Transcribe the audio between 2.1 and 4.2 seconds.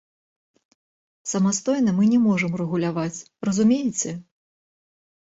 не можам рэгуляваць, разумееце?